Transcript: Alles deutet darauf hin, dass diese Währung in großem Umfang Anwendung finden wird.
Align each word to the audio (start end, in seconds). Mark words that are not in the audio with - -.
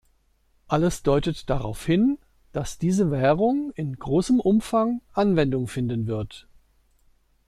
Alles 0.67 1.03
deutet 1.03 1.47
darauf 1.51 1.85
hin, 1.85 2.17
dass 2.53 2.79
diese 2.79 3.11
Währung 3.11 3.69
in 3.75 3.99
großem 3.99 4.39
Umfang 4.39 5.01
Anwendung 5.13 5.67
finden 5.67 6.07
wird. 6.07 6.47